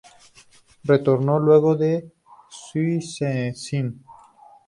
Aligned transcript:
Retornó 0.83 1.37
luego 1.37 1.73
a 1.73 1.99
Szczecin. 2.49 4.03